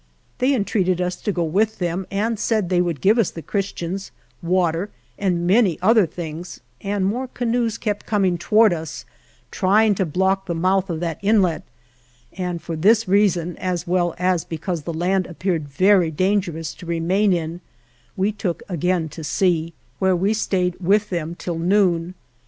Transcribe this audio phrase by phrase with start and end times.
[0.39, 3.43] They entreated us to go with them, and said that they would give us the
[3.43, 4.09] Christians,
[4.41, 9.05] water and many other things, and more canoes kept coming towards us,
[9.51, 11.61] trying to block the mouth of that inlet,
[12.33, 17.31] and for this reason, as well as because the land appeared very dangerous to remain
[17.31, 17.61] in,
[18.17, 22.15] we took again to sea, where we stayed with them till noon.